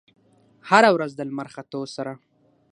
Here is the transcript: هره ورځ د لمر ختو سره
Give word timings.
هره 0.69 0.89
ورځ 0.95 1.11
د 1.15 1.21
لمر 1.29 1.47
ختو 1.53 1.81
سره 1.95 2.13